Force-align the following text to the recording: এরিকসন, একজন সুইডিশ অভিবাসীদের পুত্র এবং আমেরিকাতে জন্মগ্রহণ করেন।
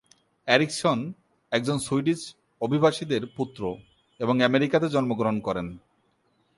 এরিকসন, 0.47 0.99
একজন 1.51 1.77
সুইডিশ 1.79 2.21
অভিবাসীদের 2.61 3.23
পুত্র 3.37 3.61
এবং 4.19 4.35
আমেরিকাতে 4.43 4.87
জন্মগ্রহণ 4.89 5.37
করেন। 5.39 5.67